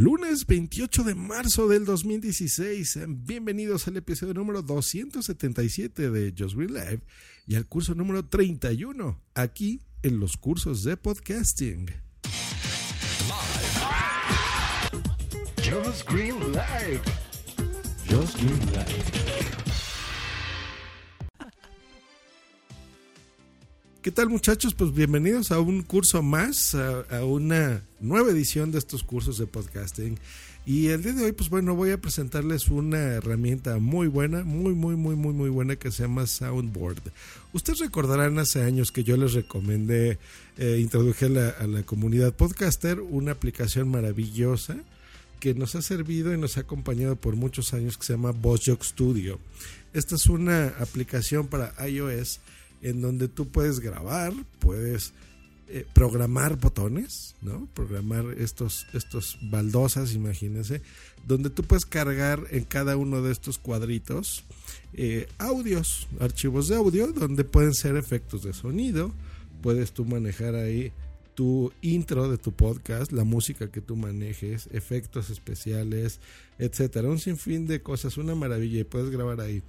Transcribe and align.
Lunes 0.00 0.46
28 0.46 1.02
de 1.02 1.16
marzo 1.16 1.66
del 1.66 1.84
2016. 1.84 3.00
Bienvenidos 3.08 3.88
al 3.88 3.96
episodio 3.96 4.32
número 4.32 4.62
277 4.62 6.12
de 6.12 6.32
Just 6.38 6.54
Green 6.54 6.72
Live 6.72 7.00
y 7.48 7.56
al 7.56 7.66
curso 7.66 7.96
número 7.96 8.24
31 8.24 9.20
aquí 9.34 9.82
en 10.04 10.20
los 10.20 10.36
cursos 10.36 10.84
de 10.84 10.96
podcasting. 10.96 11.90
Just 15.68 16.08
Green 16.08 16.38
Live. 16.52 17.02
Just 18.08 18.36
Green 18.40 18.66
Live. 18.66 19.57
¿Qué 24.00 24.12
tal 24.12 24.28
muchachos? 24.28 24.74
Pues 24.74 24.94
bienvenidos 24.94 25.50
a 25.50 25.58
un 25.58 25.82
curso 25.82 26.22
más, 26.22 26.76
a, 26.76 27.24
una 27.24 27.82
nueva 27.98 28.30
edición 28.30 28.70
de 28.70 28.78
estos 28.78 29.02
cursos 29.02 29.38
de 29.38 29.48
podcasting. 29.48 30.16
Y 30.64 30.86
el 30.86 31.02
día 31.02 31.14
de 31.14 31.24
hoy, 31.24 31.32
pues 31.32 31.50
bueno, 31.50 31.74
voy 31.74 31.90
a 31.90 32.00
presentarles 32.00 32.68
una 32.68 32.98
herramienta 32.98 33.78
muy 33.78 34.06
buena, 34.06 34.44
muy, 34.44 34.72
muy, 34.72 34.94
muy, 34.94 35.16
muy, 35.16 35.34
muy 35.34 35.50
buena 35.50 35.74
que 35.74 35.90
se 35.90 36.04
llama 36.04 36.28
Soundboard. 36.28 37.02
Ustedes 37.52 37.80
recordarán 37.80 38.38
hace 38.38 38.62
años 38.62 38.92
que 38.92 39.02
yo 39.02 39.16
les 39.16 39.32
recomendé, 39.32 40.20
eh, 40.58 40.78
introduje 40.80 41.26
a 41.26 41.66
la, 41.66 41.82
comunidad 41.82 42.32
podcaster 42.32 43.00
una 43.00 43.32
aplicación 43.32 43.88
maravillosa 43.88 44.76
que 45.40 45.54
nos 45.54 45.74
ha 45.74 45.82
servido 45.82 46.32
y 46.32 46.38
nos 46.38 46.56
ha 46.56 46.60
acompañado 46.60 47.16
por 47.16 47.34
muchos 47.34 47.74
años 47.74 47.98
que 47.98 48.06
se 48.06 48.12
llama 48.12 48.30
BossJock 48.30 48.84
Studio. 48.84 49.40
Esta 49.92 50.14
es 50.14 50.26
una 50.26 50.68
aplicación 50.78 51.48
para 51.48 51.74
iOS 51.84 52.38
en 52.82 53.00
donde 53.00 53.28
tú 53.28 53.48
puedes 53.48 53.80
grabar, 53.80 54.32
puedes 54.58 55.12
eh, 55.68 55.84
programar 55.92 56.56
botones, 56.56 57.34
¿no? 57.42 57.68
Programar 57.74 58.24
estos, 58.38 58.86
estos 58.94 59.38
baldosas, 59.50 60.14
imagínense, 60.14 60.80
donde 61.26 61.50
tú 61.50 61.62
puedes 61.62 61.84
cargar 61.84 62.44
en 62.50 62.64
cada 62.64 62.96
uno 62.96 63.20
de 63.20 63.32
estos 63.32 63.58
cuadritos 63.58 64.44
eh, 64.94 65.26
audios, 65.36 66.08
archivos 66.20 66.68
de 66.68 66.76
audio, 66.76 67.08
donde 67.08 67.44
pueden 67.44 67.74
ser 67.74 67.96
efectos 67.96 68.44
de 68.44 68.54
sonido, 68.54 69.12
puedes 69.60 69.92
tú 69.92 70.06
manejar 70.06 70.54
ahí 70.54 70.90
tu 71.34 71.70
intro 71.82 72.28
de 72.30 72.38
tu 72.38 72.50
podcast, 72.52 73.12
la 73.12 73.24
música 73.24 73.70
que 73.70 73.80
tú 73.80 73.94
manejes, 73.94 74.68
efectos 74.72 75.30
especiales, 75.30 76.18
etcétera, 76.58 77.08
un 77.08 77.20
sinfín 77.20 77.66
de 77.66 77.80
cosas, 77.80 78.16
una 78.16 78.34
maravilla 78.34 78.80
y 78.80 78.84
puedes 78.84 79.10
grabar 79.10 79.40
ahí. 79.40 79.62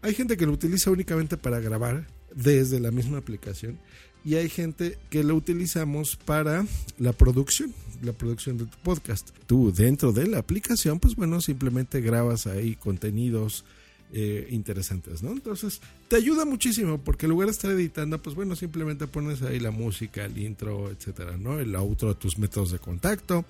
Hay 0.00 0.14
gente 0.14 0.36
que 0.36 0.46
lo 0.46 0.52
utiliza 0.52 0.90
únicamente 0.90 1.36
para 1.36 1.60
grabar, 1.60 2.08
desde 2.34 2.80
la 2.80 2.90
misma 2.90 3.18
aplicación 3.18 3.78
y 4.24 4.36
hay 4.36 4.48
gente 4.48 4.98
que 5.10 5.24
lo 5.24 5.34
utilizamos 5.34 6.16
para 6.16 6.64
la 6.98 7.12
producción, 7.12 7.74
la 8.02 8.12
producción 8.12 8.58
de 8.58 8.66
tu 8.66 8.78
podcast. 8.78 9.30
Tú 9.46 9.72
dentro 9.72 10.12
de 10.12 10.26
la 10.28 10.38
aplicación, 10.38 11.00
pues 11.00 11.16
bueno, 11.16 11.40
simplemente 11.40 12.00
grabas 12.00 12.46
ahí 12.46 12.76
contenidos 12.76 13.64
eh, 14.12 14.46
interesantes, 14.50 15.22
¿no? 15.22 15.32
Entonces, 15.32 15.80
te 16.08 16.16
ayuda 16.16 16.44
muchísimo 16.44 16.98
porque 16.98 17.26
en 17.26 17.30
lugar 17.30 17.46
de 17.46 17.52
estar 17.52 17.70
editando, 17.70 18.22
pues 18.22 18.36
bueno, 18.36 18.54
simplemente 18.54 19.06
pones 19.06 19.42
ahí 19.42 19.58
la 19.58 19.70
música, 19.70 20.24
el 20.26 20.36
intro, 20.38 20.90
etcétera, 20.90 21.36
¿no? 21.38 21.58
El 21.58 21.74
outro, 21.74 22.14
tus 22.14 22.38
métodos 22.38 22.72
de 22.72 22.78
contacto, 22.78 23.44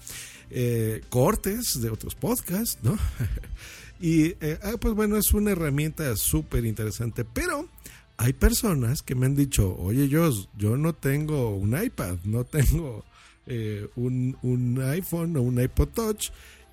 eh, 0.51 1.03
cortes 1.11 1.81
de 1.83 1.91
otros 1.91 2.15
podcasts, 2.15 2.79
¿no? 2.83 2.97
y, 4.01 4.37
eh, 4.41 4.59
ah, 4.63 4.75
pues 4.81 4.95
bueno, 4.95 5.17
es 5.17 5.35
una 5.35 5.51
herramienta 5.51 6.17
súper 6.17 6.65
interesante, 6.65 7.25
pero 7.25 7.69
hay 8.23 8.35
personas 8.35 9.03
que 9.03 9.17
me 9.17 9.27
han 9.27 9.35
dicho, 9.35 9.77
oye, 9.77 10.09
yo, 10.09 10.31
yo 10.57 10.77
no 10.77 10.95
tengo 10.95 11.57
un 11.57 11.77
iPad, 11.83 12.19
no 12.23 12.45
tengo 12.45 13.05
eh, 13.47 13.89
un, 13.97 14.81
iPhone 14.81 15.37
o 15.37 15.43
un 15.43 15.61
iPod 15.61 15.89
Touch, 15.89 16.31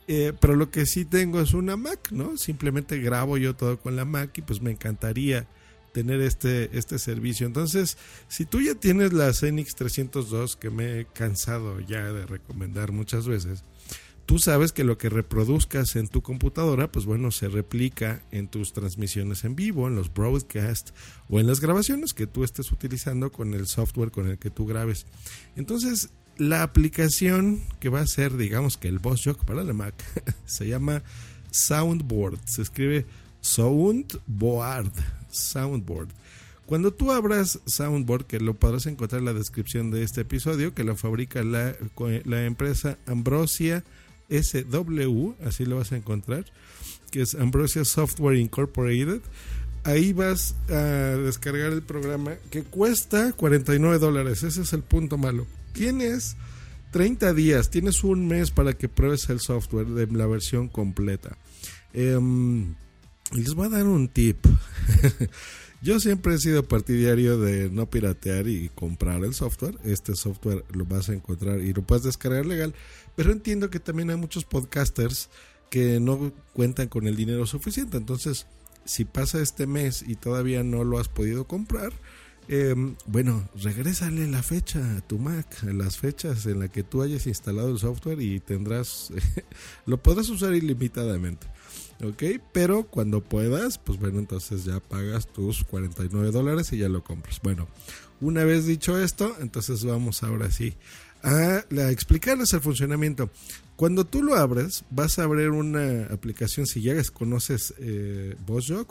eh, 0.08 0.31
pero 0.39 0.56
lo 0.56 0.69
que 0.69 0.86
sí 0.86 1.06
tengo 1.06 1.41
es 1.41 1.56
una 1.56 1.75
Mac, 1.75 2.11
¿no? 2.11 2.38
Simplemente 2.38 3.00
grabo 3.00 3.36
yo 3.38 3.56
todo 3.56 3.80
con 3.80 3.95
la 3.95 4.06
Mac 4.06 4.38
y 4.38 4.44
pues 4.44 4.61
me 4.61 4.69
encantaría 4.69 5.47
tener 5.91 6.22
este, 6.22 6.69
este 6.78 7.00
servicio. 7.00 7.47
Entonces, 7.47 7.97
si 8.28 8.45
tú 8.45 8.62
ya 8.62 8.75
tienes 8.75 9.12
la 9.12 9.34
Zenix 9.34 9.74
302, 9.74 10.56
que 10.56 10.69
me 10.69 11.00
he 11.00 11.06
cansado 11.06 11.79
ya 11.79 12.13
de 12.13 12.28
recomendar 12.28 12.91
muchas 12.91 13.28
veces, 13.28 13.63
tú 14.29 14.38
sabes 14.38 14.72
que 14.72 14.84
lo 14.84 15.00
que 15.00 15.09
reproduzcas 15.09 15.95
en 15.95 16.07
tu 16.07 16.22
computadora, 16.22 16.91
pues 16.91 17.07
bueno, 17.07 17.31
se 17.31 17.47
replica 17.47 18.22
en 18.29 18.47
tus 18.47 18.73
transmisiones 18.73 19.44
en 19.44 19.56
vivo, 19.56 19.88
en 19.88 19.95
los 19.95 20.13
broadcasts 20.13 20.94
o 21.29 21.40
en 21.40 21.47
las 21.47 21.62
grabaciones 21.62 22.13
que 22.13 22.28
tú 22.28 22.44
estés 22.44 22.72
utilizando 22.72 23.31
con 23.31 23.56
el 23.56 23.66
software 23.66 24.12
con 24.12 24.29
el 24.29 24.38
que 24.38 24.51
tú 24.51 24.68
grabes. 24.68 25.07
Entonces, 25.56 26.12
la 26.38 26.62
aplicación 26.62 27.59
que 27.79 27.89
va 27.89 28.01
a 28.01 28.06
ser, 28.06 28.38
digamos 28.38 28.78
que 28.78 28.88
el 28.88 29.00
Boss 29.00 29.23
Jock 29.25 29.45
para 29.45 29.63
la 29.63 29.73
Mac, 29.73 29.95
se 30.45 30.68
llama 30.68 31.01
Soundboard. 31.50 32.38
Se 32.45 32.62
escribe 32.62 33.07
Soundboard. 33.41 34.91
Soundboard. 35.31 36.09
Cuando 36.68 36.94
tú 36.94 37.12
abras 37.12 37.62
Soundboard, 37.66 38.28
que 38.28 38.39
lo 38.39 38.53
podrás 38.53 38.85
encontrar 38.85 39.22
en 39.22 39.25
la 39.25 39.34
descripción 39.34 39.89
de 39.89 40.03
este 40.03 40.22
episodio, 40.22 40.75
que 40.75 40.84
lo 40.84 40.95
fabrica 40.95 41.44
la, 41.44 41.75
la 42.25 42.45
empresa 42.45 43.00
Ambrosia 43.07 43.84
SW, 44.29 45.34
así 45.45 45.66
lo 45.66 45.78
vas 45.78 45.91
a 45.91 45.97
encontrar, 45.97 46.45
que 47.12 47.22
es 47.22 47.35
Ambrosia 47.35 47.85
Software 47.85 48.38
Incorporated. 48.38 49.22
Ahí 49.84 50.13
vas 50.13 50.56
a 50.69 50.73
descargar 50.73 51.72
el 51.72 51.81
programa 51.81 52.35
que 52.51 52.63
cuesta 52.63 53.31
49 53.34 53.97
dólares. 53.97 54.44
Ese 54.44 54.62
es 54.62 54.73
el 54.73 54.84
punto 54.84 55.18
malo. 55.18 55.47
Tienes 55.73 56.35
30 56.91 57.34
días, 57.34 57.69
tienes 57.69 58.03
un 58.03 58.28
mes 58.28 58.51
para 58.51 58.73
que 58.73 58.89
pruebes 58.89 59.29
el 59.29 59.39
software 59.39 59.88
de 59.88 60.07
la 60.07 60.28
versión 60.28 60.68
completa. 60.68 61.38
Em, 61.94 62.75
les 63.31 63.53
voy 63.53 63.68
a 63.68 63.69
dar 63.69 63.85
un 63.85 64.07
tip. 64.09 64.45
Yo 65.81 66.00
siempre 66.01 66.35
he 66.35 66.38
sido 66.38 66.67
partidario 66.67 67.40
de 67.40 67.69
no 67.69 67.90
piratear 67.90 68.50
y 68.50 68.69
comprar 68.69 69.23
el 69.23 69.34
software. 69.34 69.78
Este 69.85 70.13
software 70.16 70.66
lo 70.73 70.85
vas 70.85 71.07
a 71.07 71.13
encontrar 71.13 71.62
y 71.62 71.72
lo 71.72 71.84
puedes 71.84 72.03
descargar 72.03 72.45
legal. 72.45 72.73
Pero 73.16 73.31
entiendo 73.31 73.69
que 73.69 73.79
también 73.79 74.09
hay 74.09 74.18
muchos 74.18 74.44
podcasters 74.44 75.29
que 75.69 76.01
no 76.01 76.34
cuentan 76.53 76.89
con 76.89 77.07
el 77.07 77.16
dinero 77.16 77.45
suficiente. 77.45 77.95
Entonces, 77.95 78.45
si 78.84 79.06
pasa 79.06 79.41
este 79.41 79.68
mes 79.68 80.03
y 80.06 80.16
todavía 80.16 80.63
no 80.63 80.84
lo 80.84 81.00
has 81.00 81.07
podido 81.07 81.45
comprar, 81.47 81.94
em, 82.50 82.95
bueno, 83.06 83.47
regrésale 83.56 84.28
la 84.28 84.44
fecha 84.44 84.97
a 84.97 85.01
tu 85.01 85.18
Mac, 85.18 85.63
las 85.63 85.97
fechas 85.97 86.45
en 86.45 86.59
las 86.59 86.72
que 86.72 86.84
tú 86.84 87.03
hayas 87.03 87.25
instalado 87.25 87.69
el 87.69 87.79
software 87.79 88.19
y 88.22 88.41
tendrás, 88.41 89.13
lo 89.85 90.01
podrás 90.01 90.28
usar 90.29 90.53
ilimitadamente. 90.56 91.47
¿Ok? 92.04 92.24
Pero 92.52 92.84
cuando 92.84 93.24
puedas, 93.24 93.78
pues 93.78 94.00
bueno, 94.00 94.20
entonces 94.20 94.66
ya 94.66 94.80
pagas 94.80 95.28
tus 95.28 95.64
49 95.64 96.32
dólares 96.32 96.72
y 96.74 96.78
ya 96.78 96.90
lo 96.90 97.04
compras. 97.04 97.40
Bueno, 97.44 97.68
una 98.22 98.44
vez 98.44 98.66
dicho 98.66 99.02
esto, 99.02 99.36
entonces 99.40 99.84
vamos 99.86 100.24
ahora 100.24 100.52
sí 100.52 100.76
a, 101.24 101.64
explicarles 101.90 102.54
el 102.54 102.62
funcionamiento. 102.62 103.30
Cuando 103.76 104.06
tú 104.06 104.24
lo 104.24 104.36
abres, 104.36 104.84
vas 104.90 105.20
a 105.20 105.24
abrir 105.24 105.52
una 105.52 106.06
aplicación, 106.08 106.68
si 106.68 106.82
ya 106.82 106.94
conoces 107.14 107.74
eh, 107.78 108.36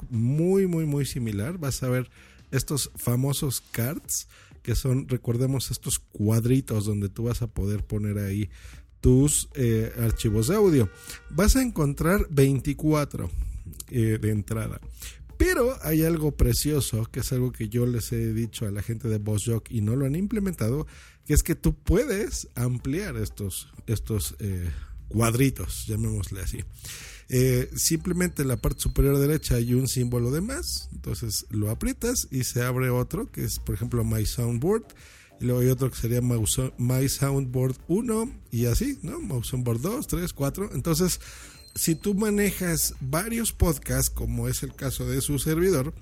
muy, 0.09 0.67
muy, 0.67 0.87
muy 0.87 1.05
similar. 1.05 1.59
Vas 1.59 1.83
a 1.83 1.89
ver 1.89 2.11
estos 2.51 2.91
famosos 2.97 3.63
cards, 3.71 4.29
que 4.63 4.75
son, 4.75 5.07
recordemos, 5.09 5.71
estos 5.71 5.99
cuadritos 5.99 6.87
donde 6.87 7.11
tú 7.11 7.25
vas 7.25 7.43
a 7.43 7.49
poder 7.49 7.85
poner 7.85 8.19
ahí 8.19 8.49
tus 9.01 9.49
eh, 9.55 9.93
archivos 10.01 10.49
de 10.49 10.57
audio. 10.57 10.89
Vas 11.31 11.57
a 11.57 11.63
encontrar 11.63 12.27
24 12.31 13.31
eh, 13.91 14.19
de 14.21 14.31
entrada. 14.31 14.81
Pero 15.37 15.77
hay 15.83 16.03
algo 16.03 16.33
precioso, 16.33 17.05
que 17.13 17.21
es 17.21 17.33
algo 17.33 17.53
que 17.53 17.69
yo 17.69 17.87
les 17.87 18.11
he 18.13 18.33
dicho 18.33 18.67
a 18.67 18.73
la 18.73 18.83
gente 18.83 19.09
de 19.09 19.19
BossJock 19.19 19.71
y 19.71 19.83
no 19.83 19.95
lo 19.95 20.05
han 20.05 20.17
implementado, 20.17 20.87
que 21.25 21.35
es 21.35 21.45
que 21.45 21.55
tú 21.55 21.75
puedes 21.75 22.49
ampliar 22.57 23.17
estos, 23.17 23.69
estos 23.87 24.35
eh, 24.41 24.69
cuadritos, 25.07 25.85
llamémosle 25.87 26.41
así. 26.41 26.65
simplemente 27.77 28.43
en 28.43 28.49
la 28.49 28.57
parte 28.57 28.81
superior 28.81 29.19
derecha 29.19 29.57
hay 29.57 29.75
un 29.75 29.87
símbolo 29.87 30.33
de 30.33 30.41
más, 30.41 30.89
entonces 30.93 31.47
lo 31.51 31.71
aprietas 31.71 32.27
y 32.33 32.43
se 32.43 32.63
abre 32.63 32.91
otro, 32.91 33.31
que 33.31 33.45
es 33.45 33.61
por 33.61 33.77
ejemplo 33.77 34.03
My 34.03 34.27
Soundboard 34.27 34.87
y 35.41 35.45
luego 35.45 35.61
hay 35.61 35.69
otro 35.69 35.91
que 35.91 35.97
sería 35.97 36.21
My 36.21 37.09
Soundboard 37.09 37.77
1 37.87 38.33
y 38.51 38.67
así, 38.67 38.99
¿no? 39.03 39.21
My 39.21 39.43
Soundboard 39.43 39.81
2, 39.81 40.07
3, 40.07 40.33
4. 40.33 40.71
Entonces, 40.75 41.21
si 41.75 41.95
tú 41.95 42.15
manejas 42.15 42.95
varios 43.01 43.53
podcasts, 43.53 44.11
como 44.11 44.49
es 44.49 44.63
el 44.63 44.75
caso 44.75 45.07
de 45.09 45.21
su 45.21 45.39
servidor, 45.39 45.95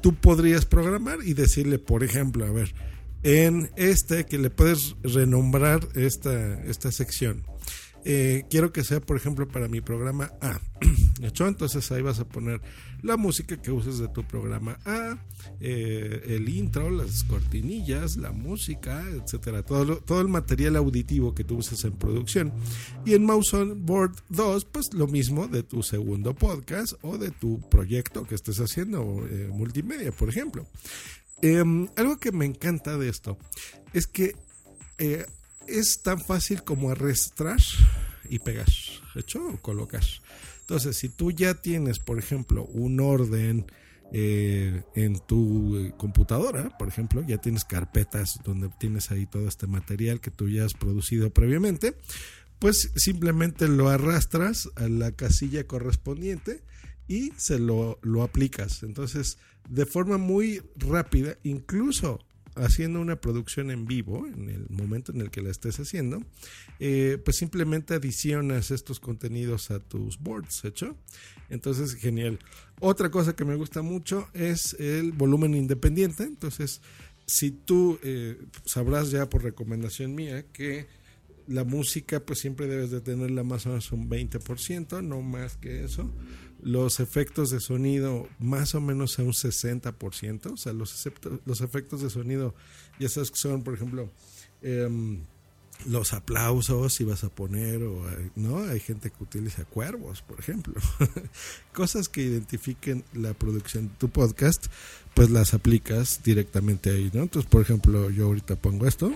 tú 0.00 0.14
podrías 0.14 0.64
programar 0.64 1.18
y 1.24 1.34
decirle, 1.34 1.78
por 1.78 2.04
ejemplo, 2.04 2.46
a 2.46 2.50
ver, 2.50 2.74
en 3.22 3.70
este 3.76 4.24
que 4.24 4.38
le 4.38 4.50
puedes 4.50 4.96
renombrar 5.02 5.86
esta, 5.94 6.62
esta 6.64 6.90
sección. 6.90 7.44
Eh, 8.04 8.44
quiero 8.48 8.72
que 8.72 8.82
sea, 8.82 9.00
por 9.00 9.16
ejemplo, 9.16 9.46
para 9.46 9.68
mi 9.68 9.80
programa 9.80 10.32
A. 10.40 10.60
¿Hecho? 11.22 11.46
Entonces 11.46 11.90
ahí 11.92 12.00
vas 12.00 12.18
a 12.18 12.26
poner 12.26 12.62
la 13.02 13.16
música 13.16 13.60
que 13.60 13.70
uses 13.70 13.98
de 13.98 14.08
tu 14.08 14.24
programa 14.24 14.78
A, 14.84 15.18
eh, 15.60 16.22
el 16.26 16.48
intro, 16.48 16.90
las 16.90 17.24
cortinillas, 17.24 18.16
la 18.16 18.32
música, 18.32 19.04
etcétera. 19.10 19.62
Todo, 19.62 19.98
todo 19.98 20.20
el 20.20 20.28
material 20.28 20.76
auditivo 20.76 21.34
que 21.34 21.44
tú 21.44 21.58
uses 21.58 21.84
en 21.84 21.92
producción. 21.92 22.52
Y 23.04 23.14
en 23.14 23.24
Mouse 23.24 23.54
on 23.54 23.86
Board 23.86 24.16
2, 24.28 24.64
pues 24.66 24.94
lo 24.94 25.06
mismo 25.06 25.48
de 25.48 25.62
tu 25.62 25.82
segundo 25.82 26.34
podcast 26.34 26.94
o 27.02 27.18
de 27.18 27.30
tu 27.30 27.60
proyecto 27.68 28.24
que 28.24 28.34
estés 28.34 28.58
haciendo, 28.60 29.26
eh, 29.30 29.48
multimedia, 29.52 30.12
por 30.12 30.28
ejemplo. 30.28 30.66
Em, 31.42 31.88
algo 31.96 32.18
que 32.18 32.32
me 32.32 32.44
encanta 32.44 32.98
de 32.98 33.08
esto 33.08 33.38
es 33.94 34.06
que 34.06 34.34
eh, 34.98 35.24
es 35.66 36.02
tan 36.02 36.20
fácil 36.20 36.62
como 36.64 36.90
arrastrar 36.90 37.60
y 38.28 38.38
pegar, 38.38 38.68
¿hecho? 39.14 39.46
O 39.46 39.56
colocar. 39.56 40.04
Entonces, 40.70 40.98
si 40.98 41.08
tú 41.08 41.32
ya 41.32 41.54
tienes, 41.54 41.98
por 41.98 42.20
ejemplo, 42.20 42.64
un 42.64 43.00
orden 43.00 43.66
eh, 44.12 44.84
en 44.94 45.18
tu 45.18 45.76
eh, 45.76 45.92
computadora, 45.96 46.78
por 46.78 46.86
ejemplo, 46.86 47.24
ya 47.26 47.38
tienes 47.38 47.64
carpetas 47.64 48.38
donde 48.44 48.70
tienes 48.78 49.10
ahí 49.10 49.26
todo 49.26 49.48
este 49.48 49.66
material 49.66 50.20
que 50.20 50.30
tú 50.30 50.48
ya 50.48 50.64
has 50.64 50.74
producido 50.74 51.30
previamente, 51.30 51.96
pues 52.60 52.92
simplemente 52.94 53.66
lo 53.66 53.88
arrastras 53.88 54.70
a 54.76 54.88
la 54.88 55.10
casilla 55.10 55.66
correspondiente 55.66 56.62
y 57.08 57.32
se 57.36 57.58
lo, 57.58 57.98
lo 58.02 58.22
aplicas. 58.22 58.84
Entonces, 58.84 59.38
de 59.68 59.86
forma 59.86 60.18
muy 60.18 60.62
rápida, 60.76 61.36
incluso 61.42 62.20
haciendo 62.60 63.00
una 63.00 63.20
producción 63.20 63.70
en 63.70 63.86
vivo, 63.86 64.26
en 64.26 64.48
el 64.48 64.66
momento 64.68 65.12
en 65.12 65.20
el 65.20 65.30
que 65.30 65.42
la 65.42 65.50
estés 65.50 65.80
haciendo, 65.80 66.22
eh, 66.78 67.18
pues 67.24 67.36
simplemente 67.36 67.94
adicionas 67.94 68.70
estos 68.70 69.00
contenidos 69.00 69.70
a 69.70 69.80
tus 69.80 70.18
boards, 70.18 70.64
¿hecho? 70.64 70.96
Entonces, 71.48 71.94
genial. 71.94 72.38
Otra 72.80 73.10
cosa 73.10 73.34
que 73.34 73.44
me 73.44 73.56
gusta 73.56 73.82
mucho 73.82 74.28
es 74.34 74.74
el 74.78 75.12
volumen 75.12 75.54
independiente. 75.54 76.24
Entonces, 76.24 76.80
si 77.26 77.50
tú 77.50 77.98
eh, 78.02 78.38
sabrás 78.64 79.10
ya 79.10 79.28
por 79.28 79.42
recomendación 79.42 80.14
mía 80.14 80.44
que 80.52 80.86
la 81.46 81.64
música 81.64 82.20
pues 82.20 82.38
siempre 82.38 82.66
debes 82.66 82.90
de 82.90 83.00
tenerla 83.00 83.42
más 83.42 83.66
o 83.66 83.70
menos 83.70 83.90
un 83.92 84.08
20%, 84.08 85.02
no 85.02 85.20
más 85.20 85.56
que 85.56 85.84
eso. 85.84 86.10
Los 86.62 87.00
efectos 87.00 87.50
de 87.50 87.60
sonido 87.60 88.28
más 88.38 88.74
o 88.74 88.80
menos 88.80 89.18
a 89.18 89.22
un 89.22 89.32
60%, 89.32 90.52
o 90.52 90.56
sea, 90.56 90.72
los, 90.72 91.08
los 91.44 91.60
efectos 91.60 92.02
de 92.02 92.10
sonido, 92.10 92.54
ya 92.98 93.08
sabes 93.08 93.30
que 93.30 93.38
son, 93.38 93.62
por 93.62 93.74
ejemplo, 93.74 94.10
em, 94.62 95.20
los 95.86 96.12
aplausos 96.12 96.92
si 96.92 97.04
vas 97.04 97.24
a 97.24 97.28
poner, 97.28 97.82
o, 97.82 98.04
¿no? 98.36 98.58
Hay 98.58 98.80
gente 98.80 99.10
que 99.10 99.22
utiliza 99.22 99.64
cuervos, 99.64 100.22
por 100.22 100.38
ejemplo. 100.38 100.74
Cosas 101.72 102.08
que 102.08 102.22
identifiquen 102.22 103.04
la 103.14 103.34
producción 103.34 103.88
de 103.88 103.94
tu 103.94 104.08
podcast, 104.08 104.66
pues 105.14 105.30
las 105.30 105.54
aplicas 105.54 106.22
directamente 106.22 106.90
ahí, 106.90 107.10
¿no? 107.12 107.22
Entonces, 107.22 107.50
por 107.50 107.62
ejemplo, 107.62 108.10
yo 108.10 108.26
ahorita 108.26 108.56
pongo 108.56 108.86
esto, 108.86 109.12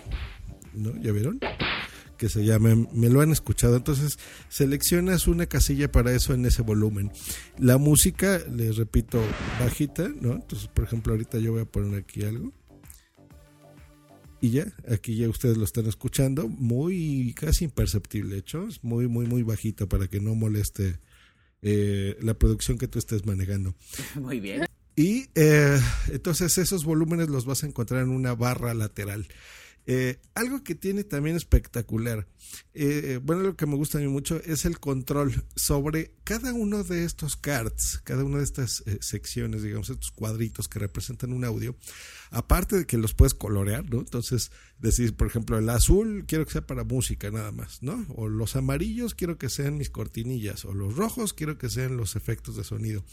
¿no? 0.74 0.96
¿Ya 1.02 1.12
vieron? 1.12 1.40
Que 2.16 2.28
se 2.28 2.44
llama 2.44 2.74
Me 2.92 3.08
lo 3.08 3.20
han 3.20 3.32
escuchado. 3.32 3.76
Entonces 3.76 4.18
seleccionas 4.48 5.26
una 5.26 5.46
casilla 5.46 5.90
para 5.90 6.12
eso 6.12 6.34
en 6.34 6.46
ese 6.46 6.62
volumen. 6.62 7.10
La 7.58 7.78
música, 7.78 8.40
les 8.50 8.76
repito, 8.76 9.22
bajita, 9.60 10.08
¿no? 10.08 10.34
Entonces, 10.34 10.68
por 10.68 10.84
ejemplo, 10.84 11.12
ahorita 11.12 11.38
yo 11.38 11.52
voy 11.52 11.62
a 11.62 11.66
poner 11.66 12.00
aquí 12.00 12.24
algo. 12.24 12.52
Y 14.40 14.50
ya, 14.50 14.66
aquí 14.90 15.16
ya 15.16 15.28
ustedes 15.30 15.56
lo 15.56 15.64
están 15.64 15.86
escuchando, 15.86 16.48
muy 16.48 17.34
casi 17.34 17.64
imperceptible, 17.64 18.36
hecho, 18.36 18.68
es 18.68 18.84
muy, 18.84 19.08
muy, 19.08 19.24
muy 19.26 19.42
bajito 19.42 19.88
para 19.88 20.06
que 20.06 20.20
no 20.20 20.34
moleste 20.34 20.98
eh, 21.62 22.18
la 22.20 22.34
producción 22.34 22.76
que 22.76 22.86
tú 22.86 22.98
estés 22.98 23.24
manejando. 23.24 23.74
Muy 24.20 24.40
bien. 24.40 24.66
Y 24.96 25.28
eh, 25.34 25.80
entonces 26.12 26.58
esos 26.58 26.84
volúmenes 26.84 27.30
los 27.30 27.46
vas 27.46 27.64
a 27.64 27.66
encontrar 27.66 28.02
en 28.02 28.10
una 28.10 28.34
barra 28.34 28.74
lateral. 28.74 29.26
Eh, 29.86 30.18
algo 30.34 30.64
que 30.64 30.74
tiene 30.74 31.04
también 31.04 31.36
espectacular, 31.36 32.26
eh, 32.72 33.20
bueno, 33.22 33.42
lo 33.42 33.56
que 33.56 33.66
me 33.66 33.76
gusta 33.76 33.98
a 33.98 34.00
mí 34.00 34.08
mucho 34.08 34.40
es 34.42 34.64
el 34.64 34.80
control 34.80 35.44
sobre 35.56 36.12
cada 36.24 36.54
uno 36.54 36.84
de 36.84 37.04
estos 37.04 37.36
cards, 37.36 38.00
cada 38.02 38.24
una 38.24 38.38
de 38.38 38.44
estas 38.44 38.82
eh, 38.86 38.98
secciones, 39.00 39.62
digamos, 39.62 39.90
estos 39.90 40.10
cuadritos 40.10 40.68
que 40.68 40.78
representan 40.78 41.32
un 41.32 41.44
audio. 41.44 41.76
Aparte 42.30 42.76
de 42.76 42.86
que 42.86 42.96
los 42.96 43.12
puedes 43.12 43.34
colorear, 43.34 43.88
¿no? 43.90 43.98
Entonces, 43.98 44.50
decir, 44.78 45.14
por 45.14 45.26
ejemplo, 45.26 45.58
el 45.58 45.68
azul 45.68 46.24
quiero 46.26 46.46
que 46.46 46.52
sea 46.52 46.66
para 46.66 46.82
música 46.82 47.30
nada 47.30 47.52
más, 47.52 47.82
¿no? 47.82 48.06
O 48.16 48.28
los 48.28 48.56
amarillos 48.56 49.14
quiero 49.14 49.36
que 49.36 49.50
sean 49.50 49.76
mis 49.76 49.90
cortinillas, 49.90 50.64
o 50.64 50.72
los 50.72 50.96
rojos 50.96 51.34
quiero 51.34 51.58
que 51.58 51.68
sean 51.68 51.96
los 51.96 52.16
efectos 52.16 52.56
de 52.56 52.64
sonido. 52.64 53.04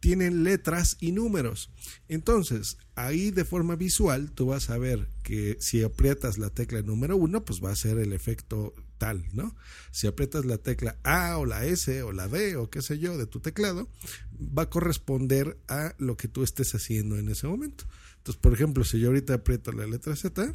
Tienen 0.00 0.44
letras 0.44 0.96
y 1.00 1.12
números. 1.12 1.70
Entonces, 2.08 2.78
ahí 2.94 3.30
de 3.30 3.44
forma 3.44 3.76
visual, 3.76 4.30
tú 4.32 4.46
vas 4.46 4.70
a 4.70 4.78
ver 4.78 5.08
que 5.22 5.56
si 5.60 5.82
aprietas 5.82 6.38
la 6.38 6.50
tecla 6.50 6.82
número 6.82 7.16
uno, 7.16 7.44
pues 7.44 7.62
va 7.62 7.72
a 7.72 7.76
ser 7.76 7.98
el 7.98 8.12
efecto 8.12 8.74
tal, 8.98 9.24
¿no? 9.32 9.54
Si 9.90 10.06
aprietas 10.06 10.44
la 10.44 10.58
tecla 10.58 10.98
A 11.04 11.38
o 11.38 11.46
la 11.46 11.64
S 11.64 12.02
o 12.02 12.12
la 12.12 12.28
D 12.28 12.56
o 12.56 12.68
qué 12.68 12.82
sé 12.82 12.98
yo 12.98 13.16
de 13.16 13.26
tu 13.26 13.40
teclado, 13.40 13.88
va 14.40 14.64
a 14.64 14.70
corresponder 14.70 15.58
a 15.68 15.94
lo 15.98 16.16
que 16.16 16.28
tú 16.28 16.42
estés 16.42 16.74
haciendo 16.74 17.16
en 17.16 17.28
ese 17.28 17.46
momento. 17.46 17.84
Entonces, 18.18 18.40
por 18.40 18.52
ejemplo, 18.52 18.84
si 18.84 19.00
yo 19.00 19.08
ahorita 19.08 19.34
aprieto 19.34 19.72
la 19.72 19.86
letra 19.86 20.14
Z 20.14 20.52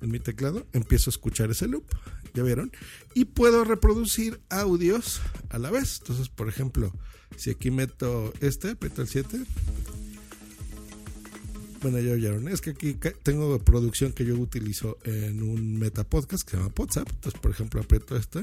en 0.00 0.10
mi 0.10 0.18
teclado, 0.18 0.66
empiezo 0.72 1.10
a 1.10 1.12
escuchar 1.12 1.50
ese 1.50 1.68
loop, 1.68 1.86
¿ya 2.34 2.42
vieron? 2.42 2.70
Y 3.14 3.24
puedo 3.26 3.64
reproducir 3.64 4.40
audios 4.50 5.20
a 5.50 5.58
la 5.58 5.70
vez. 5.70 5.98
Entonces, 6.00 6.28
por 6.28 6.48
ejemplo, 6.48 6.92
si 7.36 7.50
aquí 7.50 7.70
meto 7.70 8.32
este, 8.40 8.70
aprieto 8.70 9.02
el 9.02 9.08
7. 9.08 9.40
Bueno, 11.82 11.98
ya 12.00 12.12
oyeron. 12.12 12.48
Es 12.48 12.60
que 12.60 12.70
aquí 12.70 12.96
tengo 13.22 13.58
producción 13.58 14.12
que 14.12 14.24
yo 14.24 14.34
utilizo 14.36 14.96
en 15.04 15.42
un 15.42 15.78
metapodcast 15.78 16.44
que 16.44 16.52
se 16.52 16.56
llama 16.56 16.72
WhatsApp. 16.78 17.08
Entonces, 17.10 17.40
por 17.40 17.50
ejemplo, 17.50 17.80
aprieto 17.80 18.16
este 18.16 18.42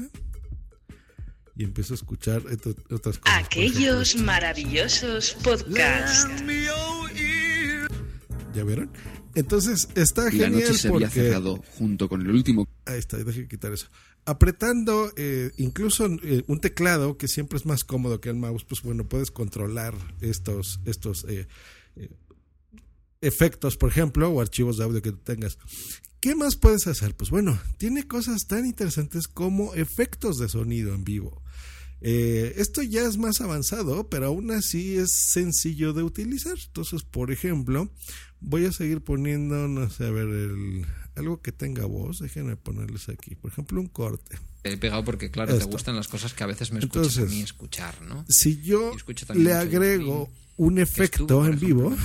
y 1.56 1.64
empiezo 1.64 1.94
a 1.94 1.96
escuchar 1.96 2.42
otras 2.90 3.18
cosas. 3.18 3.20
Por 3.20 3.28
ejemplo, 3.28 3.46
Aquellos 3.46 4.08
esto. 4.14 4.22
maravillosos 4.24 5.36
podcasts. 5.42 6.42
¿Ya 8.54 8.64
vieron? 8.64 8.90
Entonces, 9.34 9.88
está 9.94 10.24
La 10.24 10.30
genial 10.30 10.52
noche 10.52 10.74
se 10.74 10.88
había 10.88 11.08
porque... 11.08 11.22
cerrado 11.22 11.62
junto 11.78 12.08
con 12.08 12.20
el 12.20 12.30
último 12.30 12.68
Ahí 12.92 12.98
está, 12.98 13.16
déjame 13.16 13.48
quitar 13.48 13.72
eso. 13.72 13.88
Apretando 14.24 15.12
eh, 15.16 15.50
incluso 15.56 16.06
eh, 16.22 16.44
un 16.46 16.60
teclado 16.60 17.16
que 17.16 17.28
siempre 17.28 17.58
es 17.58 17.66
más 17.66 17.84
cómodo 17.84 18.20
que 18.20 18.28
el 18.28 18.36
mouse, 18.36 18.64
pues 18.64 18.82
bueno, 18.82 19.08
puedes 19.08 19.30
controlar 19.30 19.94
estos, 20.20 20.80
estos 20.84 21.24
eh, 21.28 21.48
eh, 21.96 22.10
efectos, 23.20 23.76
por 23.76 23.90
ejemplo, 23.90 24.30
o 24.30 24.40
archivos 24.40 24.78
de 24.78 24.84
audio 24.84 25.02
que 25.02 25.12
tengas. 25.12 25.58
¿Qué 26.20 26.36
más 26.36 26.54
puedes 26.54 26.86
hacer? 26.86 27.16
Pues 27.16 27.30
bueno, 27.30 27.58
tiene 27.78 28.06
cosas 28.06 28.46
tan 28.46 28.64
interesantes 28.64 29.26
como 29.26 29.74
efectos 29.74 30.38
de 30.38 30.48
sonido 30.48 30.94
en 30.94 31.02
vivo. 31.02 31.42
Eh, 32.04 32.54
esto 32.56 32.82
ya 32.82 33.06
es 33.06 33.16
más 33.16 33.40
avanzado, 33.40 34.08
pero 34.10 34.26
aún 34.26 34.50
así 34.50 34.96
es 34.96 35.12
sencillo 35.12 35.92
de 35.92 36.02
utilizar. 36.02 36.56
Entonces, 36.66 37.04
por 37.04 37.30
ejemplo, 37.30 37.88
voy 38.40 38.64
a 38.66 38.72
seguir 38.72 39.02
poniendo, 39.02 39.68
no 39.68 39.88
sé, 39.88 40.06
a 40.06 40.10
ver, 40.10 40.26
el, 40.26 40.84
algo 41.14 41.40
que 41.40 41.52
tenga 41.52 41.86
voz. 41.86 42.18
Déjenme 42.18 42.56
ponerles 42.56 43.08
aquí. 43.08 43.36
Por 43.36 43.52
ejemplo, 43.52 43.80
un 43.80 43.86
corte. 43.86 44.36
Te 44.62 44.72
he 44.72 44.76
pegado 44.76 45.04
porque, 45.04 45.30
claro, 45.30 45.52
Esto. 45.52 45.66
te 45.66 45.72
gustan 45.72 45.96
las 45.96 46.08
cosas 46.08 46.34
que 46.34 46.44
a 46.44 46.46
veces 46.46 46.70
me 46.72 46.78
escuchas 46.78 47.16
Entonces, 47.16 47.24
a 47.32 47.34
mí 47.34 47.42
escuchar, 47.42 48.00
¿no? 48.02 48.24
Si 48.28 48.60
yo 48.62 48.92
Yo 48.96 49.34
le 49.34 49.52
agrego 49.54 50.30
un 50.58 50.78
efecto 50.78 51.26
por 51.26 51.46
en 51.46 51.54
ejemplo, 51.54 51.66
vivo, 51.90 51.96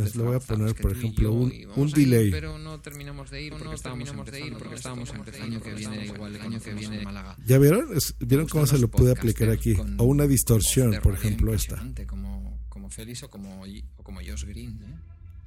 les 0.00 0.14
lo 0.16 0.24
voy 0.24 0.36
a 0.36 0.38
poner, 0.40 0.74
por 0.76 0.92
tú 0.92 0.98
ejemplo, 0.98 1.32
un, 1.32 1.52
un 1.76 1.86
a 1.86 1.90
ir, 1.90 1.94
delay. 1.94 2.30
Pero 2.30 2.56
no 2.58 2.80
terminamos 2.80 3.30
de 3.30 3.42
ir 3.42 3.52
porque 3.52 3.74
estábamos 3.74 4.08
empezando, 4.08 4.58
porque 4.58 4.74
estábamos 4.76 5.10
empezando 5.10 5.46
año 5.46 5.60
que 5.60 5.74
viene, 5.74 6.06
igual 6.06 6.34
el 6.36 6.40
año 6.40 6.60
que 6.60 6.72
viene 6.74 6.98
en 6.98 7.04
Málaga. 7.04 7.36
¿Ya 7.44 7.58
vieron? 7.58 7.94
Es- 7.96 8.14
¿Vieron 8.20 8.48
cómo 8.48 8.66
se 8.66 8.78
lo 8.78 8.88
pude 8.88 9.12
aplicar 9.12 9.50
aquí? 9.50 9.74
con 9.74 10.00
O 10.00 10.04
una 10.04 10.26
distorsión, 10.26 10.92
de 10.92 11.00
por 11.00 11.14
ejemplo, 11.14 11.52
esta. 11.52 11.84
Como, 12.06 12.58
como 12.70 12.88
Félix 12.88 13.24
o 13.24 13.30
como, 13.30 13.64
o 13.96 14.02
como 14.02 14.20
Josh 14.20 14.44
Green, 14.44 14.80
¿eh? 14.82 14.94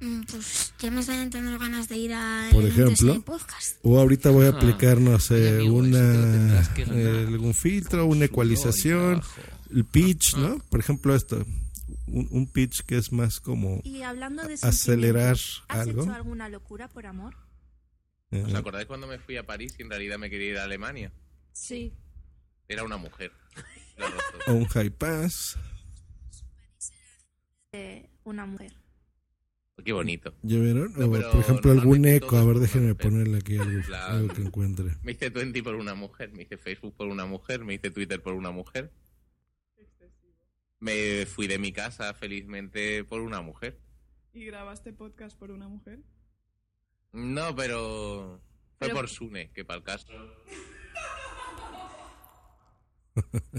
Mm, 0.02 0.22
Pues 0.24 0.74
ya 0.80 0.90
me 0.90 1.00
están 1.00 1.20
entrando 1.20 1.56
ganas 1.60 1.88
de 1.88 1.96
ir 1.96 2.12
a 2.12 2.48
Por 2.50 2.64
ejemplo, 2.64 3.22
podcast. 3.22 3.78
O 3.82 3.98
ahorita 4.00 4.30
voy 4.30 4.46
a 4.46 4.48
Ah, 4.48 4.56
aplicar, 4.56 4.98
no 5.00 5.18
sé, 5.20 5.58
oye, 5.58 5.66
amigo, 5.66 5.82
eso 5.84 6.70
te 6.74 6.86
lo 6.86 6.92
una, 6.92 7.00
eh, 7.00 7.24
algún 7.28 7.54
filtro, 7.54 8.06
una 8.06 8.24
ecualización, 8.24 9.22
el 9.70 9.84
pitch, 9.84 10.34
Ah. 10.34 10.38
¿no? 10.40 10.58
Por 10.70 10.80
ejemplo, 10.80 11.14
esto, 11.14 11.46
un, 12.08 12.26
un 12.32 12.46
pitch 12.50 12.82
que 12.82 12.98
es 12.98 13.12
más 13.12 13.38
como 13.40 13.80
Y 13.84 14.02
hablando 14.02 14.42
de 14.42 14.54
acelerar 14.54 15.36
¿has 15.36 15.62
algo. 15.68 16.02
hecho 16.02 16.12
alguna 16.12 16.48
locura 16.48 16.88
por 16.88 17.06
amor? 17.06 17.36
eh, 18.32 18.42
¿Os 18.44 18.54
acordáis 18.54 18.86
cuando 18.86 19.06
me 19.06 19.18
fui 19.20 19.36
a 19.36 19.46
París 19.46 19.74
y 19.78 19.82
en 19.82 19.90
realidad 19.90 20.18
me 20.18 20.30
quería 20.30 20.50
ir 20.50 20.58
a 20.58 20.64
Alemania? 20.64 21.12
Sí. 21.52 21.92
Era 22.68 22.82
una 22.84 22.96
mujer. 22.96 23.30
O 24.48 24.52
un 24.54 24.64
high 24.66 24.90
pass. 24.90 25.56
De 27.72 28.10
una 28.24 28.46
mujer. 28.46 28.72
Qué 29.84 29.92
bonito. 29.92 30.34
¿Ya 30.42 30.58
vieron? 30.58 30.92
No, 30.96 31.10
por 31.10 31.20
ejemplo, 31.40 31.72
algún 31.72 32.04
eco. 32.06 32.36
A 32.36 32.44
ver, 32.44 32.58
déjenme 32.58 32.94
ponerle 32.94 33.38
aquí 33.38 33.56
algo, 33.58 33.82
Claro. 33.86 34.14
algo 34.14 34.34
que 34.34 34.42
encuentre. 34.42 34.96
Me 35.02 35.12
hice 35.12 35.30
Twenty 35.30 35.60
por 35.62 35.74
una 35.74 35.94
mujer, 35.94 36.30
me 36.32 36.42
hice 36.42 36.56
Facebook 36.56 36.94
por 36.96 37.08
una 37.08 37.26
mujer, 37.26 37.64
me 37.64 37.74
hice 37.74 37.90
Twitter 37.90 38.22
por 38.22 38.34
una 38.34 38.50
mujer. 38.50 38.92
Me 40.80 41.26
fui 41.26 41.46
de 41.46 41.58
mi 41.58 41.72
casa 41.72 42.12
felizmente 42.14 43.04
por 43.04 43.20
una 43.20 43.40
mujer. 43.40 43.78
¿Y 44.32 44.44
grabaste 44.46 44.92
podcast 44.92 45.38
por 45.38 45.50
una 45.50 45.68
mujer? 45.68 46.00
No, 47.12 47.54
pero 47.54 48.40
fue 48.78 48.88
Pero- 48.88 48.94
por 48.94 49.08
Sune, 49.08 49.50
que 49.52 49.64
para 49.64 49.78
el 49.78 49.84
caso. 49.84 50.06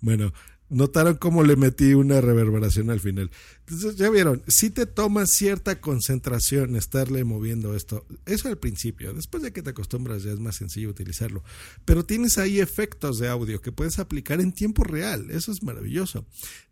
Bueno, 0.00 0.32
notaron 0.72 1.16
cómo 1.16 1.44
le 1.44 1.56
metí 1.56 1.94
una 1.94 2.20
reverberación 2.20 2.90
al 2.90 3.00
final. 3.00 3.30
Entonces, 3.60 3.96
ya 3.96 4.10
vieron, 4.10 4.42
si 4.48 4.70
te 4.70 4.86
toma 4.86 5.26
cierta 5.26 5.80
concentración 5.80 6.76
estarle 6.76 7.24
moviendo 7.24 7.76
esto. 7.76 8.06
Eso 8.26 8.48
al 8.48 8.58
principio. 8.58 9.12
Después 9.12 9.42
de 9.42 9.52
que 9.52 9.62
te 9.62 9.70
acostumbras 9.70 10.22
ya 10.22 10.32
es 10.32 10.40
más 10.40 10.56
sencillo 10.56 10.90
utilizarlo. 10.90 11.44
Pero 11.84 12.04
tienes 12.04 12.38
ahí 12.38 12.60
efectos 12.60 13.18
de 13.18 13.28
audio 13.28 13.60
que 13.60 13.72
puedes 13.72 13.98
aplicar 13.98 14.40
en 14.40 14.52
tiempo 14.52 14.84
real. 14.84 15.30
Eso 15.30 15.52
es 15.52 15.62
maravilloso. 15.62 16.26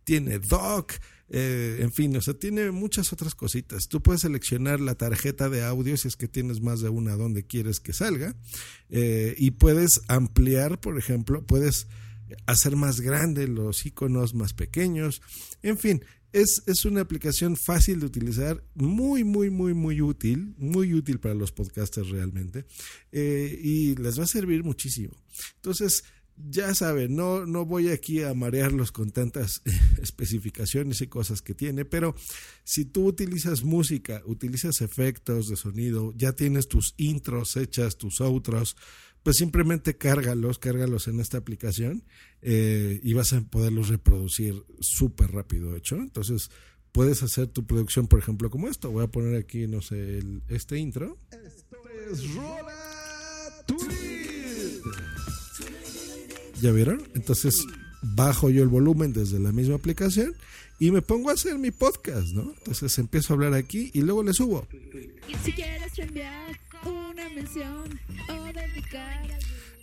Tiene 0.05 0.39
doc. 0.39 0.95
eh, 1.33 1.79
en 1.81 1.93
fin, 1.93 2.17
o 2.17 2.21
sea, 2.21 2.35
tiene 2.35 2.73
muchas 2.73 3.13
otras 3.13 3.37
cositas. 3.37 3.87
Tú 3.89 4.03
puedes 4.03 4.23
seleccionar 4.23 4.81
la 4.81 4.97
tarjeta 4.97 5.49
de 5.49 5.63
audio 5.63 5.97
si 5.97 6.09
es 6.09 6.17
que 6.17 6.27
tienes 6.27 6.61
más 6.61 6.81
de 6.81 6.89
una 6.89 7.17
donde 7.17 7.47
quieres 7.47 7.79
que 7.79 7.93
salga. 7.93 8.35
eh, 8.89 9.37
y 9.39 9.53
puedes 9.53 10.01
ampliar, 10.09 10.81
por 10.81 10.99
ejemplo, 10.99 11.47
puedes 11.47 11.87
hacer 12.47 12.77
más 12.77 13.01
grandes 13.01 13.49
los 13.49 13.85
iconos 13.87 14.35
más 14.35 14.53
pequeños. 14.53 15.23
En 15.63 15.79
fin, 15.79 16.05
es, 16.33 16.63
es 16.67 16.85
una 16.85 17.01
aplicación 17.01 17.57
fácil 17.57 18.01
de 18.01 18.07
utilizar, 18.07 18.63
muy, 18.75 19.25
muy, 19.25 19.51
muy, 19.51 19.75
muy 19.75 20.01
útil, 20.01 20.55
muy 20.59 20.95
útil 20.95 21.19
para 21.19 21.35
los 21.35 21.53
podcasters 21.53 22.09
realmente, 22.11 22.67
eh, 23.13 23.59
y 23.63 23.97
les 23.97 24.19
va 24.19 24.25
a 24.25 24.29
servir 24.29 24.63
muchísimo. 24.63 25.15
Entonces, 25.57 26.05
ya 26.49 26.75
saben, 26.75 27.17
no, 27.17 27.45
no 27.47 27.67
voy 27.67 27.91
aquí 27.91 28.23
a 28.23 28.33
marearlos 28.33 28.93
con 28.93 29.11
tantas 29.11 29.63
especificaciones 30.01 31.01
y 31.01 31.09
cosas 31.09 31.43
que 31.43 31.55
tiene, 31.55 31.85
pero 31.85 32.15
si 32.65 32.85
tú 32.85 33.07
utilizas 33.07 33.63
música, 33.65 34.23
utilizas 34.25 34.81
efectos 34.81 35.49
de 35.49 35.57
sonido, 35.57 36.13
ya 36.17 36.33
tienes 36.33 36.69
tus 36.69 36.95
intros 36.97 37.57
hechas, 37.57 37.99
tus 37.99 38.21
outros, 38.21 38.77
pues 39.23 39.37
simplemente 39.37 39.97
cárgalos, 39.97 40.59
cárgalos 40.59 41.09
en 41.09 41.21
esta 41.21 41.39
aplicación 41.39 42.05
eh, 42.43 43.01
y 43.03 43.13
vas 43.13 43.33
a 43.33 43.41
poderlos 43.43 43.89
reproducir 43.89 44.65
súper 44.81 45.33
rápido, 45.33 45.77
hecho. 45.77 45.97
Entonces, 45.97 46.51
puedes 46.93 47.23
hacer 47.23 47.47
tu 47.49 47.67
producción, 47.67 48.09
por 48.09 48.19
ejemplo, 48.19 48.51
como 48.51 48.69
esto. 48.69 48.91
Voy 48.91 49.05
a 49.05 49.09
poner 49.09 49.37
aquí, 49.37 49.67
no 49.67 49.83
sé, 49.83 50.19
el- 50.19 50.43
este 50.49 50.79
intro. 50.79 51.19
Esto 51.31 51.77
es 52.11 52.35
Rola. 52.35 52.77
¿Ya 56.61 56.73
vieron? 56.73 57.03
Entonces, 57.15 57.55
bajo 58.03 58.51
yo 58.51 58.63
el 58.63 58.69
volumen 58.69 59.13
desde 59.13 59.39
la 59.39 59.51
misma 59.53 59.77
aplicación 59.77 60.35
y 60.79 60.91
me 60.91 61.01
pongo 61.03 61.31
a 61.31 61.35
hacer 61.35 61.59
mi 61.59 61.71
podcast, 61.71 62.29
¿no? 62.29 62.53
Entonces 62.59 62.99
empiezo 62.99 63.33
a 63.33 63.37
hablar 63.37 63.55
aquí 63.55 63.91
y 63.95 64.03
luego 64.03 64.23
le 64.23 64.33
subo. 64.35 64.67
Si 65.45 65.53
quieres 65.53 65.99
enviar 65.99 66.59
una 67.11 67.29
mención 67.31 68.01
o 68.29 68.45
dedicar 68.53 69.27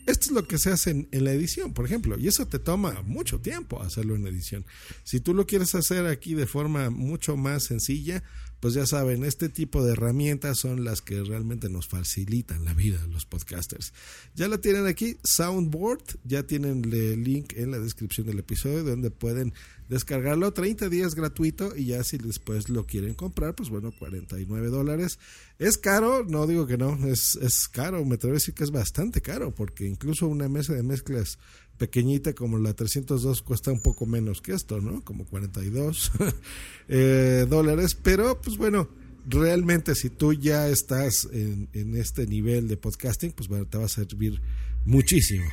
Esto 0.05 0.25
es 0.25 0.31
lo 0.31 0.47
que 0.47 0.57
se 0.57 0.71
hace 0.71 0.91
en, 0.91 1.09
en 1.11 1.25
la 1.25 1.33
edición, 1.33 1.73
por 1.73 1.85
ejemplo, 1.85 2.17
y 2.17 2.27
eso 2.27 2.47
te 2.47 2.59
toma 2.59 3.01
mucho 3.03 3.41
tiempo 3.41 3.81
hacerlo 3.81 4.15
en 4.15 4.25
edición. 4.25 4.65
Si 5.03 5.19
tú 5.19 5.33
lo 5.33 5.45
quieres 5.45 5.75
hacer 5.75 6.05
aquí 6.05 6.33
de 6.33 6.47
forma 6.47 6.89
mucho 6.89 7.35
más 7.35 7.63
sencilla, 7.63 8.23
pues 8.59 8.73
ya 8.73 8.85
saben, 8.85 9.23
este 9.23 9.49
tipo 9.49 9.83
de 9.83 9.93
herramientas 9.93 10.59
son 10.59 10.83
las 10.83 11.01
que 11.01 11.23
realmente 11.23 11.69
nos 11.69 11.87
facilitan 11.87 12.65
la 12.65 12.73
vida 12.73 13.05
los 13.07 13.25
podcasters. 13.25 13.93
Ya 14.35 14.47
la 14.47 14.59
tienen 14.59 14.87
aquí, 14.87 15.17
Soundboard, 15.23 16.03
ya 16.23 16.43
tienen 16.43 16.83
el 16.85 17.23
link 17.23 17.53
en 17.55 17.71
la 17.71 17.79
descripción 17.79 18.27
del 18.27 18.39
episodio 18.39 18.83
donde 18.83 19.11
pueden 19.11 19.53
descargarlo 19.89 20.51
30 20.51 20.89
días 20.89 21.15
gratuito 21.15 21.75
y 21.75 21.85
ya 21.85 22.03
si 22.03 22.17
después 22.17 22.69
lo 22.69 22.85
quieren 22.85 23.13
comprar, 23.13 23.55
pues 23.55 23.69
bueno, 23.69 23.91
49 23.97 24.67
dólares. 24.67 25.19
Es 25.59 25.77
caro, 25.77 26.25
no 26.25 26.45
digo 26.45 26.67
que 26.67 26.77
no, 26.77 26.97
es, 27.07 27.37
es 27.41 27.67
caro, 27.67 28.03
me 28.05 28.15
atrevo 28.15 28.33
a 28.33 28.35
decir 28.35 28.53
que 28.53 28.63
es 28.63 28.71
bastante 28.71 29.21
caro 29.21 29.53
porque 29.53 29.85
incluso 29.85 30.27
una 30.27 30.49
mesa 30.49 30.73
de 30.73 30.83
mezclas 30.83 31.39
pequeñita 31.77 32.33
como 32.33 32.57
la 32.57 32.73
302 32.73 33.41
cuesta 33.41 33.71
un 33.71 33.81
poco 33.81 34.05
menos 34.05 34.41
que 34.41 34.53
esto, 34.53 34.81
¿no? 34.81 35.03
Como 35.03 35.25
42 35.25 36.11
eh, 36.87 37.45
dólares, 37.49 37.95
pero 37.95 38.41
pues 38.41 38.57
bueno, 38.57 38.89
realmente 39.27 39.95
si 39.95 40.09
tú 40.09 40.33
ya 40.33 40.69
estás 40.69 41.27
en, 41.31 41.69
este 41.95 42.25
nivel 42.27 42.67
de 42.67 42.77
podcasting, 42.77 43.31
pues 43.31 43.47
bueno, 43.47 43.65
te 43.67 43.77
va 43.77 43.85
a 43.85 43.89
servir 43.89 44.41
muchísimo. 44.85 45.45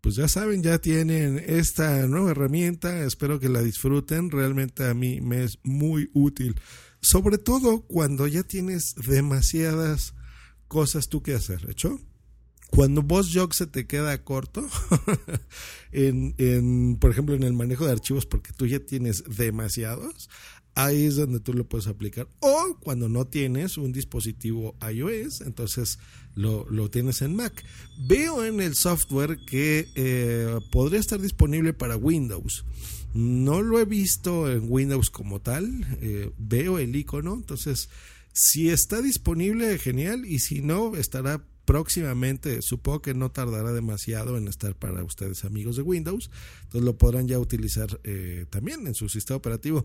Pues 0.00 0.16
ya 0.16 0.26
saben, 0.26 0.62
ya 0.62 0.78
tienen 0.78 1.38
esta 1.38 2.06
nueva 2.06 2.32
herramienta, 2.32 3.04
espero 3.04 3.38
que 3.38 3.48
la 3.48 3.62
disfruten, 3.62 4.30
realmente 4.30 4.84
a 4.84 4.94
mí 4.94 5.20
me 5.20 5.44
es 5.44 5.58
muy 5.62 6.10
útil, 6.12 6.56
sobre 7.00 7.38
todo 7.38 7.82
cuando 7.82 8.26
ya 8.26 8.42
tienes 8.42 8.94
demasiadas 8.96 10.14
cosas 10.66 11.08
tú 11.08 11.22
que 11.22 11.34
hacer, 11.34 11.68
¿hecho? 11.70 12.00
Cuando 12.74 13.02
Boss 13.02 13.30
Jog 13.34 13.52
se 13.52 13.66
te 13.66 13.86
queda 13.86 14.24
corto, 14.24 14.66
en, 15.92 16.96
por 16.98 17.10
ejemplo, 17.10 17.34
en 17.34 17.42
el 17.42 17.52
manejo 17.52 17.84
de 17.84 17.92
archivos, 17.92 18.24
porque 18.24 18.54
tú 18.54 18.66
ya 18.66 18.80
tienes 18.80 19.24
demasiados, 19.36 20.30
ahí 20.74 21.04
es 21.04 21.16
donde 21.16 21.40
tú 21.40 21.52
lo 21.52 21.68
puedes 21.68 21.86
aplicar. 21.86 22.28
O 22.40 22.78
cuando 22.80 23.10
no 23.10 23.26
tienes 23.26 23.76
un 23.76 23.92
dispositivo 23.92 24.74
iOS, 24.90 25.42
entonces 25.42 25.98
lo, 26.34 26.66
lo 26.70 26.88
tienes 26.88 27.20
en 27.20 27.36
Mac. 27.36 27.62
Veo 28.08 28.42
en 28.42 28.62
el 28.62 28.74
software 28.74 29.36
que 29.46 29.88
eh, 29.94 30.58
podría 30.70 31.00
estar 31.00 31.20
disponible 31.20 31.74
para 31.74 31.98
Windows. 31.98 32.64
No 33.12 33.60
lo 33.60 33.80
he 33.80 33.84
visto 33.84 34.50
en 34.50 34.64
Windows 34.66 35.10
como 35.10 35.42
tal. 35.42 35.86
eh, 36.00 36.30
veo 36.38 36.78
el 36.78 36.96
icono. 36.96 37.34
Entonces, 37.34 37.90
si 38.32 38.70
está 38.70 39.02
disponible, 39.02 39.76
genial. 39.78 40.24
Y 40.24 40.38
si 40.38 40.62
no, 40.62 40.96
estará 40.96 41.44
próximamente, 41.64 42.62
supongo 42.62 43.02
que 43.02 43.14
no 43.14 43.30
tardará 43.30 43.72
demasiado 43.72 44.36
en 44.36 44.48
estar 44.48 44.74
para 44.74 45.04
ustedes 45.04 45.44
amigos 45.44 45.76
de 45.76 45.82
Windows, 45.82 46.30
entonces 46.72 46.86
lo 46.86 46.96
podrán 46.96 47.28
ya 47.28 47.38
utilizar 47.38 48.00
eh, 48.02 48.46
también 48.48 48.86
en 48.86 48.94
su 48.94 49.10
sistema 49.10 49.36
operativo. 49.36 49.84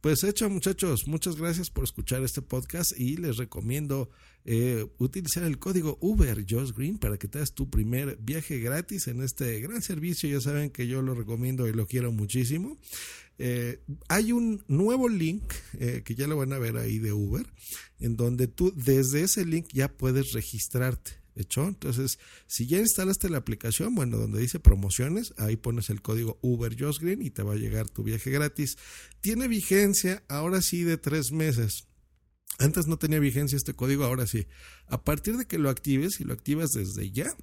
Pues 0.00 0.24
hecho 0.24 0.50
muchachos, 0.50 1.06
muchas 1.06 1.36
gracias 1.36 1.70
por 1.70 1.84
escuchar 1.84 2.24
este 2.24 2.42
podcast 2.42 2.98
y 2.98 3.16
les 3.16 3.36
recomiendo 3.36 4.10
eh, 4.44 4.84
utilizar 4.98 5.44
el 5.44 5.60
código 5.60 5.96
Uber 6.00 6.44
Josh 6.48 6.72
Green 6.72 6.98
para 6.98 7.18
que 7.18 7.28
te 7.28 7.38
hagas 7.38 7.54
tu 7.54 7.70
primer 7.70 8.18
viaje 8.20 8.58
gratis 8.58 9.06
en 9.06 9.22
este 9.22 9.60
gran 9.60 9.80
servicio, 9.80 10.28
ya 10.28 10.40
saben 10.40 10.70
que 10.70 10.88
yo 10.88 11.02
lo 11.02 11.14
recomiendo 11.14 11.68
y 11.68 11.72
lo 11.72 11.86
quiero 11.86 12.10
muchísimo. 12.10 12.78
Eh, 13.38 13.80
hay 14.08 14.32
un 14.32 14.64
nuevo 14.66 15.08
link 15.08 15.44
que 15.78 16.14
ya 16.16 16.26
lo 16.26 16.36
van 16.36 16.52
a 16.52 16.58
ver 16.58 16.76
ahí 16.78 16.98
de 16.98 17.12
Uber, 17.12 17.46
en 18.00 18.16
donde 18.16 18.48
tú 18.48 18.72
desde 18.74 19.22
ese 19.22 19.46
link 19.46 19.68
ya 19.72 19.86
puedes 19.86 20.32
registrarte. 20.32 21.23
¿Hecho? 21.36 21.66
Entonces, 21.66 22.18
si 22.46 22.66
ya 22.66 22.78
instalaste 22.78 23.28
la 23.28 23.38
aplicación, 23.38 23.94
bueno, 23.94 24.18
donde 24.18 24.40
dice 24.40 24.60
promociones, 24.60 25.34
ahí 25.36 25.56
pones 25.56 25.90
el 25.90 26.00
código 26.00 26.38
Uber 26.42 26.76
Green 26.76 27.22
y 27.22 27.30
te 27.30 27.42
va 27.42 27.54
a 27.54 27.56
llegar 27.56 27.88
tu 27.88 28.04
viaje 28.04 28.30
gratis. 28.30 28.78
Tiene 29.20 29.48
vigencia 29.48 30.22
ahora 30.28 30.62
sí 30.62 30.84
de 30.84 30.96
tres 30.96 31.32
meses. 31.32 31.88
Antes 32.58 32.86
no 32.86 32.98
tenía 32.98 33.18
vigencia 33.18 33.56
este 33.56 33.74
código, 33.74 34.04
ahora 34.04 34.28
sí. 34.28 34.46
A 34.86 35.02
partir 35.02 35.36
de 35.36 35.46
que 35.46 35.58
lo 35.58 35.70
actives 35.70 36.20
y 36.20 36.24
lo 36.24 36.32
activas 36.32 36.70
desde 36.70 37.10
ya, 37.10 37.34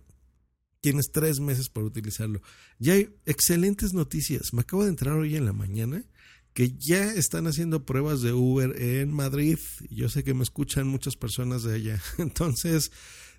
tienes 0.79 1.12
tres 1.12 1.41
meses 1.41 1.69
para 1.69 1.86
utilizarlo. 1.86 2.41
Ya 2.79 2.93
hay 2.93 3.10
excelentes 3.25 3.93
noticias. 3.93 4.53
Me 4.53 4.62
acabo 4.62 4.83
de 4.83 4.89
entrar 4.89 5.17
hoy 5.17 5.36
en 5.36 5.45
la 5.45 5.53
mañana 5.53 6.05
que 6.53 6.71
ya 6.77 7.13
están 7.13 7.48
haciendo 7.48 7.86
pruebas 7.86 8.21
de 8.21 8.33
Uber 8.33 8.81
en 8.81 9.12
Madrid. 9.12 9.57
Yo 9.89 10.10
sé 10.10 10.24
que 10.24 10.33
me 10.33 10.43
escuchan 10.43 10.88
muchas 10.88 11.15
personas 11.15 11.63
de 11.63 11.75
allá. 11.75 12.01
Entonces, 12.17 12.91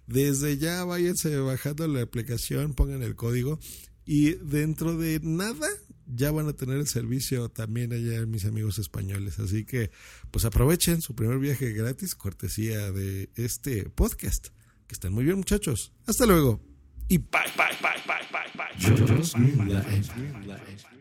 desde 0.06 0.58
ya 0.58 0.84
váyanse 0.84 1.36
bajando 1.38 1.86
la 1.88 2.02
aplicación, 2.02 2.74
pongan 2.74 3.02
el 3.02 3.16
código 3.16 3.58
y 4.04 4.32
dentro 4.34 4.96
de 4.96 5.20
nada 5.22 5.68
ya 6.06 6.30
van 6.30 6.48
a 6.48 6.52
tener 6.52 6.76
el 6.76 6.86
servicio 6.86 7.48
también 7.48 7.92
allá 7.92 8.26
mis 8.26 8.44
amigos 8.44 8.78
españoles. 8.78 9.38
Así 9.38 9.64
que 9.64 9.90
pues 10.30 10.44
aprovechen 10.44 11.00
su 11.00 11.14
primer 11.14 11.38
viaje 11.38 11.72
gratis, 11.72 12.14
cortesía 12.14 12.90
de 12.92 13.30
este 13.36 13.88
podcast. 13.90 14.48
Que 14.86 14.94
estén 14.94 15.12
muy 15.12 15.24
bien 15.24 15.36
muchachos. 15.36 15.92
Hasta 16.06 16.26
luego. 16.26 16.60
Y 17.08 17.18
bye, 17.18 17.28
bye, 17.56 17.66
bye, 17.80 18.02
bye, 18.06 18.26
bye, 18.30 18.50
bye. 18.54 18.72
Live. 19.66 20.92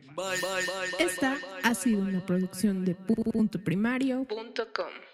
Esta 0.99 1.37
ha 1.63 1.73
sido 1.73 2.01
una 2.01 2.25
producción 2.25 2.85
de 2.85 2.95
punto 2.95 3.63
primario. 3.63 4.25
Punto 4.25 4.67
com. 4.73 5.10